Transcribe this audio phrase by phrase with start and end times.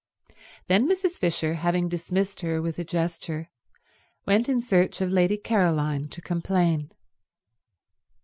[0.65, 1.19] Then Mrs.
[1.19, 3.51] Fisher, having dismissed her with a gesture,
[4.25, 6.91] went in search of Lady Caroline to complain.